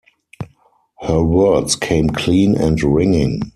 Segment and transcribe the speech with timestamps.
[1.01, 3.39] Her words came clean and ringing.